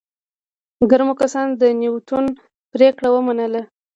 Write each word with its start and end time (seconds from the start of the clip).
ګرمو 0.89 1.13
کسانو 1.21 1.51
د 1.61 1.63
نياوتون 1.79 2.25
پرېکړه 2.73 3.07
ومنله. 3.11 3.61